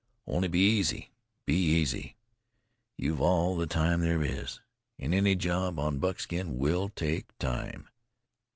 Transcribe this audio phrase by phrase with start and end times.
[0.25, 1.11] Only be easy,
[1.45, 2.15] be easy.
[2.97, 4.59] You've all the time there is.
[4.97, 7.87] An' any job on Buckskin will take time.